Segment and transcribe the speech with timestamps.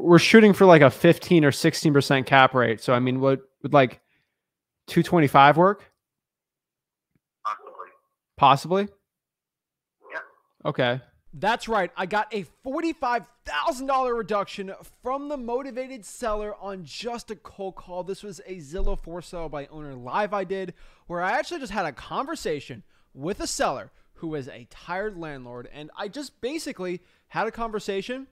[0.00, 2.80] we're shooting for like a 15 or 16% cap rate.
[2.80, 4.00] So I mean, would would like
[4.88, 5.90] 225 work?
[7.44, 7.88] Possibly.
[8.36, 8.88] Possibly?
[10.12, 10.18] Yeah.
[10.64, 11.00] Okay.
[11.36, 11.90] That's right.
[11.96, 14.72] I got a $45,000 reduction
[15.02, 18.04] from the motivated seller on just a cold call.
[18.04, 20.74] This was a Zillow for sale by owner live I did,
[21.08, 25.68] where I actually just had a conversation with a seller who was a tired landlord.
[25.72, 28.28] And I just basically had a conversation,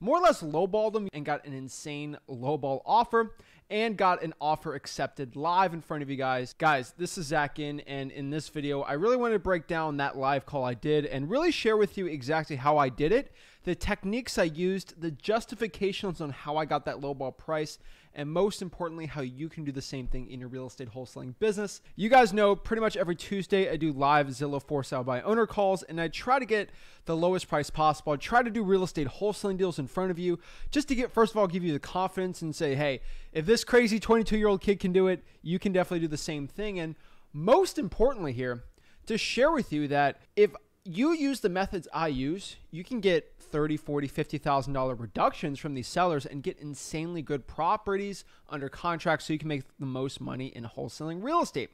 [0.00, 3.34] more or less lowballed them, and got an insane lowball offer
[3.68, 6.52] and got an offer accepted live in front of you guys.
[6.52, 9.96] Guys, this is Zach Ginn, and in this video, I really wanted to break down
[9.96, 13.32] that live call I did and really share with you exactly how I did it,
[13.66, 17.80] the techniques I used, the justifications on how I got that lowball price,
[18.14, 21.34] and most importantly, how you can do the same thing in your real estate wholesaling
[21.40, 21.82] business.
[21.96, 25.48] You guys know pretty much every Tuesday I do live Zillow for sale by owner
[25.48, 26.70] calls, and I try to get
[27.06, 28.12] the lowest price possible.
[28.12, 30.38] I try to do real estate wholesaling deals in front of you
[30.70, 33.00] just to get, first of all, give you the confidence and say, hey,
[33.32, 36.16] if this crazy 22 year old kid can do it, you can definitely do the
[36.16, 36.78] same thing.
[36.78, 36.94] And
[37.32, 38.62] most importantly, here,
[39.06, 40.52] to share with you that if
[40.86, 45.74] you use the methods I use, you can get 30, 40, 50,000 dollar reductions from
[45.74, 50.20] these sellers and get insanely good properties under contract so you can make the most
[50.20, 51.70] money in wholesaling real estate.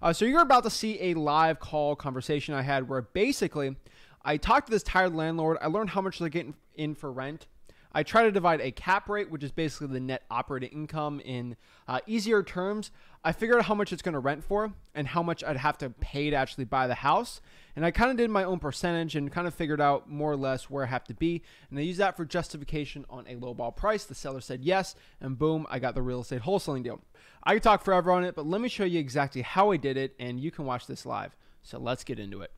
[0.00, 3.76] Uh, so you're about to see a live call conversation I had where basically
[4.24, 5.58] I talked to this tired landlord.
[5.60, 7.46] I learned how much they're getting in for rent.
[7.94, 11.56] I try to divide a cap rate, which is basically the net operating income, in
[11.86, 12.90] uh, easier terms.
[13.24, 15.78] I figured out how much it's going to rent for and how much I'd have
[15.78, 17.40] to pay to actually buy the house.
[17.76, 20.36] And I kind of did my own percentage and kind of figured out more or
[20.36, 21.42] less where I have to be.
[21.70, 24.04] And I used that for justification on a lowball price.
[24.04, 27.00] The seller said yes, and boom, I got the real estate wholesaling deal.
[27.44, 29.96] I could talk forever on it, but let me show you exactly how I did
[29.96, 31.36] it, and you can watch this live.
[31.62, 32.52] So let's get into it.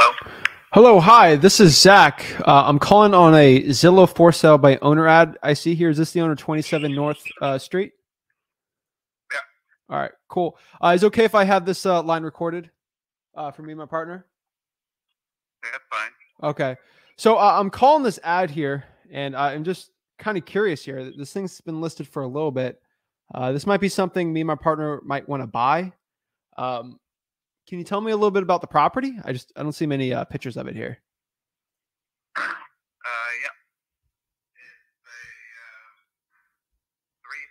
[0.00, 0.14] Hello?
[0.72, 1.36] Hello, hi.
[1.36, 2.24] This is Zach.
[2.48, 5.36] Uh, I'm calling on a Zillow for sale by owner ad.
[5.42, 5.90] I see here.
[5.90, 7.92] Is this the owner 27 North uh, Street?
[9.30, 9.38] Yeah.
[9.90, 10.56] All right, cool.
[10.82, 12.70] Uh, is it okay if I have this uh, line recorded
[13.34, 14.24] uh, for me and my partner?
[15.62, 16.50] Yeah, fine.
[16.50, 16.76] Okay.
[17.16, 21.12] So uh, I'm calling this ad here, and I'm just kind of curious here.
[21.14, 22.80] This thing's been listed for a little bit.
[23.34, 25.92] Uh, this might be something me and my partner might want to buy.
[26.56, 26.98] Um,
[27.70, 29.14] can you tell me a little bit about the property?
[29.22, 30.98] I just I don't see many uh, pictures of it here.
[32.34, 33.54] Uh, yeah.
[35.06, 35.94] Uh,
[37.22, 37.46] three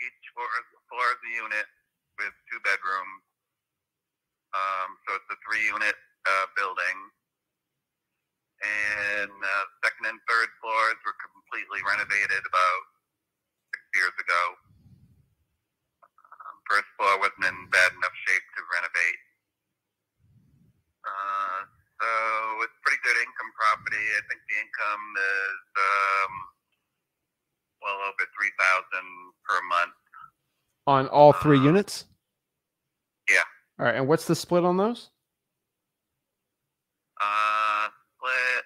[0.00, 1.68] each is a unit
[2.16, 3.20] with two bedrooms.
[4.56, 6.96] Um, so it's a three unit uh, building.
[8.64, 12.82] And uh, second and third floors were completely renovated about
[13.76, 14.56] six years ago.
[16.70, 19.20] First floor wasn't in bad enough shape to renovate.
[21.02, 21.58] Uh,
[21.98, 22.08] so
[22.62, 23.98] it's pretty good income property.
[23.98, 26.32] I think the income is um,
[27.82, 29.06] well over three thousand
[29.42, 29.96] per month.
[30.86, 32.06] On all three units?
[33.28, 33.44] Yeah.
[33.78, 33.96] All right.
[33.96, 35.10] And what's the split on those?
[37.20, 38.64] Uh, split.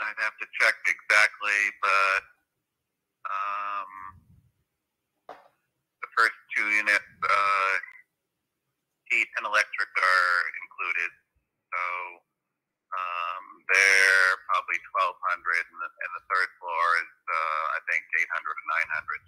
[0.00, 2.22] I'd have to check exactly, but
[3.30, 3.90] um,
[6.02, 7.72] the first two units, uh,
[9.12, 10.34] heat and electric are
[10.66, 11.10] included.
[11.70, 11.82] So
[12.90, 18.02] um, they're probably twelve hundred, and, the- and the third floor is uh, I think
[18.18, 19.20] eight hundred or nine hundred.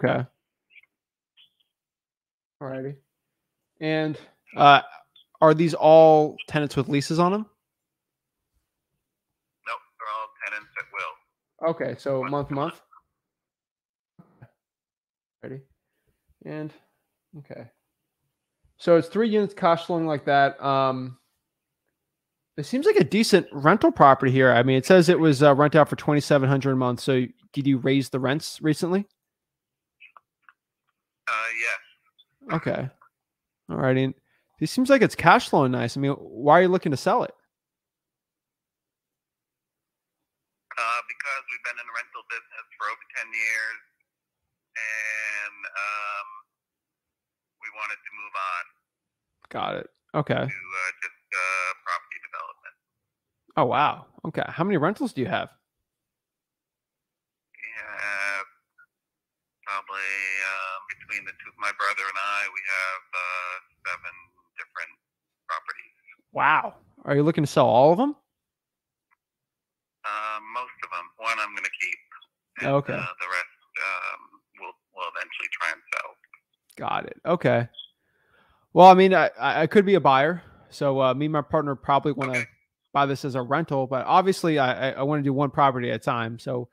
[0.00, 0.20] Okay.
[2.62, 2.96] Alrighty.
[3.82, 4.16] And
[4.56, 4.80] uh,
[5.40, 7.46] are these all tenants with leases on them?
[9.66, 11.70] Nope, they're all tenants at will.
[11.70, 12.80] Okay, so month to month.
[15.42, 15.60] Ready?
[16.46, 16.72] And
[17.38, 17.68] okay.
[18.78, 20.62] So it's three units cash flowing like that.
[20.64, 21.18] Um
[22.56, 24.52] it seems like a decent rental property here.
[24.52, 27.00] I mean, it says it was uh, rent out for twenty seven hundred a month.
[27.00, 29.06] So did you raise the rents recently?
[31.26, 32.54] Uh, yes.
[32.56, 32.88] Okay.
[33.70, 34.14] All right.
[34.60, 35.96] It seems like it's cash flowing nice.
[35.96, 37.34] I mean, why are you looking to sell it?
[40.74, 43.78] Uh, because we've been in the rental business for over 10 years
[44.74, 46.26] and um,
[47.62, 48.64] we wanted to move on
[49.54, 49.88] Got it.
[50.18, 50.34] Okay.
[50.34, 52.74] to uh, just uh, property development.
[53.54, 54.06] Oh wow.
[54.26, 54.42] Okay.
[54.50, 55.50] How many rentals do you have?
[57.54, 58.46] We have
[59.62, 60.10] probably
[60.50, 63.54] um, between the two, my brother and I, we have uh,
[63.94, 64.14] seven
[64.58, 64.90] different
[65.46, 65.94] properties.
[66.44, 66.74] Wow.
[67.06, 68.10] Are you looking to sell all of them?
[70.04, 71.06] Um, most of them.
[71.16, 71.98] One I'm going to keep.
[72.60, 72.92] And, Okay.
[72.92, 73.46] Uh, the rest
[73.80, 74.20] um,
[74.60, 76.10] we'll, we'll eventually try and sell.
[76.76, 77.16] Got it.
[77.24, 77.66] Okay.
[78.74, 80.42] Well, I mean, I, I I could be a buyer.
[80.68, 82.48] So uh, me and my partner probably want to Okay.
[82.92, 85.90] buy this as a rental, but obviously I, I, I want to do one property
[85.90, 86.38] at a time.
[86.38, 86.68] So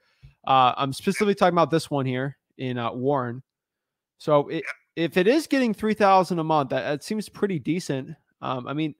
[0.45, 3.41] uh, I'm specifically talking about this one here in uh, Warren.
[4.17, 4.65] So it,
[4.97, 8.09] if it is getting three thousand a month, that, that seems pretty decent.
[8.41, 8.95] Um, I mean,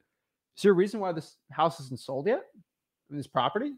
[0.57, 2.44] is there a reason why this house isn't sold yet?
[3.09, 3.75] This property?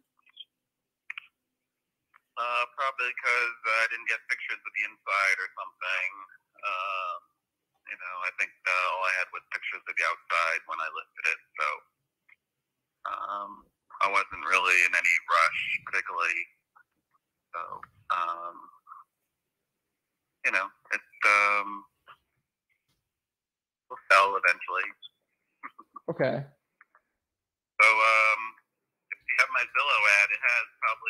[2.34, 6.10] Uh, probably because I didn't get pictures of the inside or something.
[6.66, 7.20] Um,
[7.94, 10.90] you know, I think uh, all I had was pictures of the outside when I
[10.98, 11.68] listed it, so
[13.06, 13.52] um,
[14.02, 16.42] I wasn't really in any rush, particularly.
[17.54, 17.62] So,
[18.18, 18.56] um,
[20.42, 21.70] you know, it um,
[23.90, 24.90] will sell eventually.
[26.12, 26.36] Okay.
[26.36, 28.42] So, um,
[29.08, 30.44] if you have my Zillow ad, it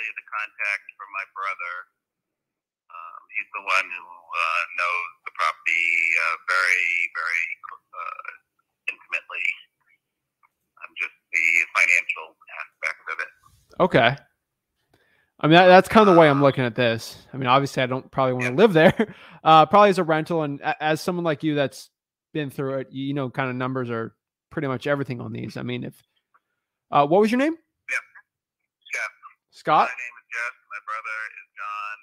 [0.04, 1.74] probably the contact from my brother.
[2.92, 5.88] Um, he's the one who uh, knows the property
[6.20, 8.32] uh, very, very uh,
[8.92, 9.48] intimately.
[10.84, 12.28] I'm just the financial
[12.60, 13.32] aspect of it.
[13.80, 14.12] Okay.
[15.40, 17.18] I mean, that, that's kind of the way I'm looking at this.
[17.34, 19.16] I mean, obviously, I don't probably want to live there.
[19.44, 21.90] Uh, probably as a rental, and as someone like you that's
[22.34, 24.14] been through it, you know, kind of numbers are
[24.52, 25.58] pretty much everything on these.
[25.58, 25.96] I mean, if
[26.92, 27.56] uh, what was your name?
[29.64, 29.88] Scott.
[29.88, 30.56] My name is Jeff.
[30.68, 31.98] My brother is John.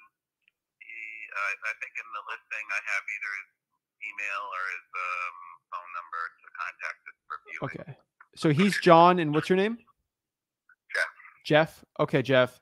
[0.81, 0.97] He,
[1.29, 3.49] uh, I think in the listing I have either his
[4.01, 5.35] email or his um,
[5.69, 7.61] phone number to contact us for viewing.
[7.69, 7.89] Okay.
[8.33, 9.77] So he's John, and what's your name?
[10.89, 11.11] Jeff.
[11.45, 11.85] Jeff.
[11.99, 12.57] Okay, Jeff.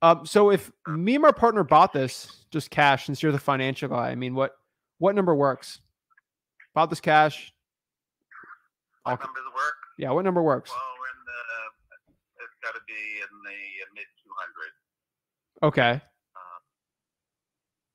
[0.00, 3.88] Um, so if me and my partner bought this just cash, since you're the financial
[3.88, 4.56] guy, I mean, what
[4.96, 5.80] what number works?
[6.74, 7.52] Bought this cash.
[9.04, 9.76] What numbers work?
[9.98, 10.70] Yeah, what number works?
[10.70, 11.40] Well, we're in the,
[12.44, 13.60] it's got to be in the
[13.94, 14.78] mid 200s.
[15.64, 15.96] Okay.
[15.96, 16.60] Uh,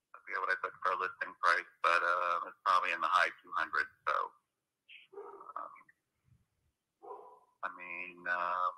[0.09, 3.05] I forget what I put for a listing price, but uh, it's probably in the
[3.13, 3.93] high 200s.
[4.09, 4.15] So,
[5.53, 5.73] um,
[7.61, 8.73] I mean, um,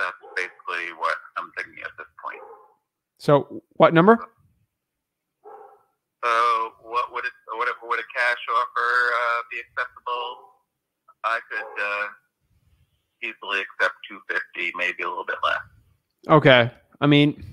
[0.00, 2.40] that's basically what I'm thinking at this point.
[3.20, 4.16] So what number?
[6.24, 6.32] So,
[6.88, 7.36] what would it?
[7.52, 10.56] What if would a cash offer uh, be acceptable?
[11.20, 12.06] I could uh,
[13.20, 15.60] easily accept 250, maybe a little bit less.
[16.26, 16.70] Okay.
[17.00, 17.44] I mean,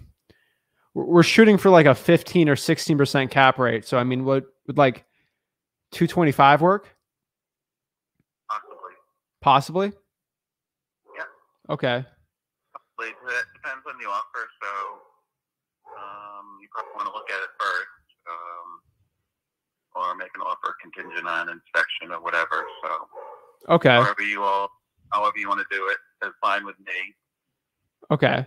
[0.94, 3.86] we're shooting for like a 15 or 16% cap rate.
[3.86, 5.06] So, I mean, would, would like
[5.92, 6.90] 225 work?
[8.50, 8.94] Possibly.
[9.42, 9.88] Possibly?
[11.16, 11.24] Yeah.
[11.70, 12.06] Okay.
[12.74, 13.10] Possibly.
[13.10, 14.50] It depends on the offer.
[14.64, 14.72] So,
[16.00, 18.70] um, you probably want to look at it first, um,
[19.96, 22.66] or make an offer contingent on inspection or whatever.
[22.84, 22.90] So,
[23.76, 23.90] Okay.
[23.90, 24.70] however you all,
[25.12, 25.98] however you want to do it,
[26.28, 27.16] is fine with me.
[28.12, 28.46] Okay.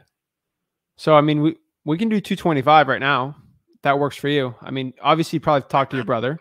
[0.96, 3.36] So, I mean, we, we can do 225 right now.
[3.82, 4.54] That works for you.
[4.60, 6.38] I mean, obviously, you probably talk to your brother.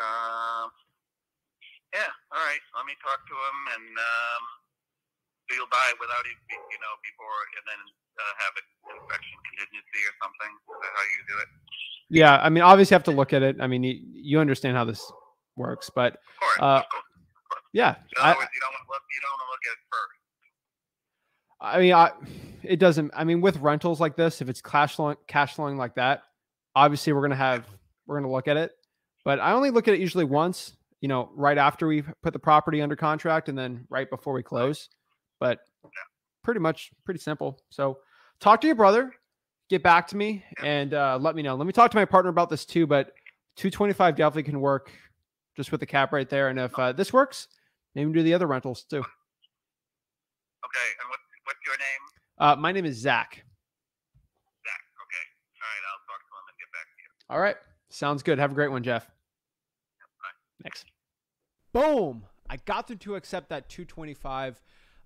[0.00, 0.68] Um,
[1.92, 2.60] yeah, all right.
[2.76, 4.42] Let me talk to him and um,
[5.72, 7.80] buy it without it, you know, before and then
[8.20, 10.52] uh, have it inspection contingency or something.
[10.52, 11.50] Is that how you do it?
[12.10, 12.34] Yeah.
[12.38, 13.56] I mean, obviously, you have to look at it.
[13.60, 15.00] I mean, you, you understand how this
[15.56, 16.60] works, but Of course.
[16.60, 17.64] Uh, of course.
[17.72, 17.96] yeah.
[17.96, 19.04] In I, words, you don't want to look.
[19.08, 20.19] You don't want to look at it first.
[21.60, 22.12] I mean, I,
[22.62, 23.10] it doesn't.
[23.14, 26.22] I mean, with rentals like this, if it's cash flowing, cash flowing like that,
[26.74, 27.66] obviously we're gonna have
[28.06, 28.72] we're gonna look at it.
[29.24, 30.74] But I only look at it usually once.
[31.00, 34.42] You know, right after we put the property under contract, and then right before we
[34.42, 34.88] close.
[35.38, 35.60] But
[36.42, 37.58] pretty much pretty simple.
[37.70, 37.98] So
[38.40, 39.12] talk to your brother,
[39.68, 41.54] get back to me, and uh, let me know.
[41.54, 42.86] Let me talk to my partner about this too.
[42.86, 43.12] But
[43.56, 44.90] 225 definitely can work,
[45.56, 46.48] just with the cap rate there.
[46.48, 47.48] And if uh, this works,
[47.94, 48.98] maybe do the other rentals too.
[48.98, 50.88] Okay.
[51.00, 51.19] And
[51.50, 52.02] what's your name?
[52.38, 53.34] Uh, my name is Zach.
[53.34, 54.82] Zach.
[55.02, 55.24] Okay.
[55.58, 55.82] All right.
[55.90, 57.10] I'll talk to him and get back to you.
[57.28, 57.56] All right.
[57.88, 58.38] Sounds good.
[58.38, 59.10] Have a great one, Jeff.
[60.62, 60.84] Thanks.
[61.72, 62.24] Boom.
[62.48, 64.60] I got them to accept that 225.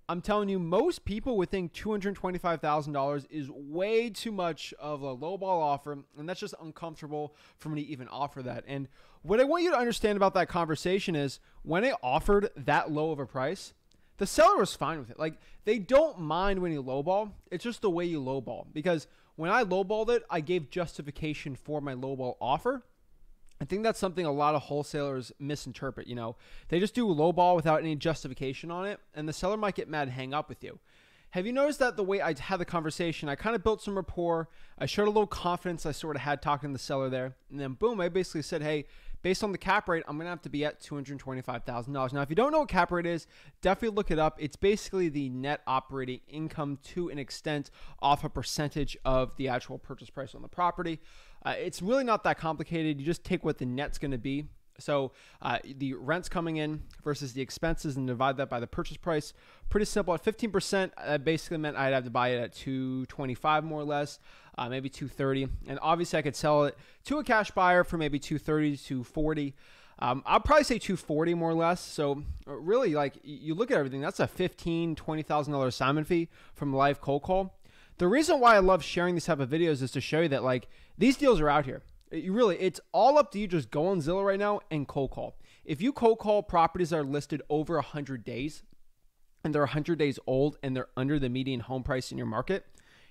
[0.06, 5.62] I'm telling you, most people would think $225,000 is way too much of a lowball
[5.62, 8.64] offer, and that's just uncomfortable for me to even offer that.
[8.66, 8.88] And
[9.22, 13.12] what I want you to understand about that conversation is when I offered that low
[13.12, 13.72] of a price,
[14.18, 15.18] the seller was fine with it.
[15.18, 17.32] Like they don't mind when you lowball.
[17.50, 18.66] It's just the way you lowball.
[18.72, 19.06] Because
[19.36, 22.82] when I lowballed it, I gave justification for my lowball offer.
[23.60, 26.06] I think that's something a lot of wholesalers misinterpret.
[26.06, 26.36] You know,
[26.68, 30.02] they just do lowball without any justification on it, and the seller might get mad
[30.02, 30.78] and hang up with you.
[31.30, 33.96] Have you noticed that the way I had the conversation, I kind of built some
[33.96, 34.48] rapport.
[34.78, 37.58] I showed a little confidence I sort of had talking to the seller there, and
[37.58, 38.86] then boom, I basically said, "Hey,
[39.24, 41.94] based on the cap rate, I'm gonna have to be at two hundred twenty-five thousand
[41.94, 43.26] dollars." Now, if you don't know what cap rate is,
[43.62, 44.36] definitely look it up.
[44.38, 49.78] It's basically the net operating income to an extent off a percentage of the actual
[49.78, 51.00] purchase price on the property.
[51.44, 53.00] Uh, it's really not that complicated.
[53.00, 54.44] You just take what the net's going to be
[54.78, 58.96] So uh, the rent's coming in versus the expenses and divide that by the purchase
[58.96, 59.32] price.
[59.70, 60.14] Pretty simple.
[60.14, 64.18] At 15%, that basically meant I'd have to buy it at 225 more or less,
[64.58, 65.48] uh, maybe 230.
[65.68, 69.54] And obviously I could sell it to a cash buyer for maybe 230 to 40.
[70.00, 71.80] Um, I'll probably say 240 more or less.
[71.80, 76.06] So uh, really, like you look at everything, that's a 15, 20 thousand dollar assignment
[76.06, 77.54] fee from live cold call.
[77.98, 80.42] The reason why I love sharing these type of videos is to show you that
[80.42, 81.82] like these deals are out here.
[82.14, 83.46] You really, it's all up to you.
[83.46, 85.36] Just go on Zillow right now and cold call.
[85.64, 88.62] If you cold call properties that are listed over 100 days
[89.42, 92.66] and they're 100 days old and they're under the median home price in your market,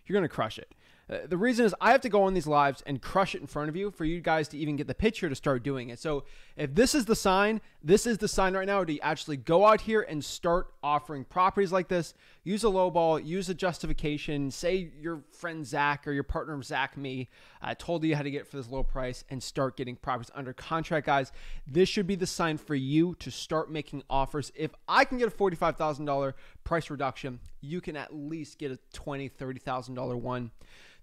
[0.06, 0.74] you're going to crush it.
[1.10, 3.48] Uh, the reason is I have to go on these lives and crush it in
[3.48, 6.00] front of you for you guys to even get the picture to start doing it.
[6.00, 6.24] So
[6.56, 9.82] if this is the sign, this is the sign right now to actually go out
[9.82, 12.14] here and start offering properties like this.
[12.46, 14.52] Use a low ball, use a justification.
[14.52, 17.30] Say your friend Zach or your partner Zach me
[17.62, 20.52] uh, told you how to get for this low price and start getting properties under
[20.52, 21.32] contract, guys.
[21.66, 24.52] This should be the sign for you to start making offers.
[24.56, 26.36] If I can get a forty-five thousand dollar
[26.66, 30.52] price reduction, you can at least get a twenty, thirty thousand dollar one.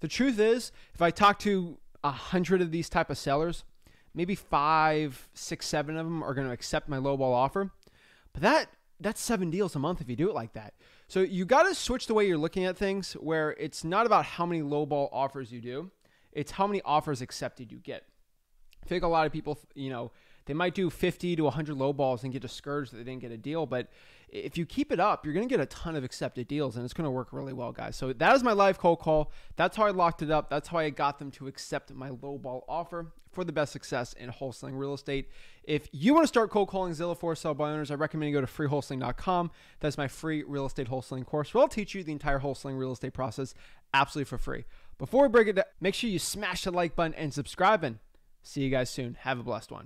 [0.01, 3.65] The truth is, if I talk to a hundred of these type of sellers,
[4.13, 7.71] maybe five, six, seven of them are going to accept my lowball offer.
[8.35, 8.67] But that
[9.01, 10.75] that's seven deals a month if you do it like that.
[11.11, 14.25] So you got to switch the way you're looking at things, where it's not about
[14.25, 15.91] how many lowball offers you do,
[16.31, 18.05] it's how many offers accepted you get.
[18.81, 20.13] I think a lot of people, you know,
[20.47, 23.33] they might do 50 to 100 low balls and get discouraged that they didn't get
[23.33, 23.67] a deal.
[23.67, 23.89] But
[24.33, 26.85] if you keep it up, you're going to get a ton of accepted deals and
[26.85, 27.97] it's going to work really well, guys.
[27.97, 29.33] So that is my live cold call.
[29.57, 30.49] That's how I locked it up.
[30.49, 34.13] That's how I got them to accept my low ball offer for the best success
[34.13, 35.29] in wholesaling real estate.
[35.65, 38.37] If you want to start cold calling Zillow for sell by owners, I recommend you
[38.37, 39.51] go to freewholesaling.com.
[39.81, 42.93] That's my free real estate wholesaling course where I'll teach you the entire wholesaling real
[42.93, 43.55] estate process
[43.95, 44.65] absolutely for free.
[44.99, 47.99] Before we break it down, make sure you smash the like button and subscribe and
[48.43, 49.17] see you guys soon.
[49.21, 49.79] Have a blessed one.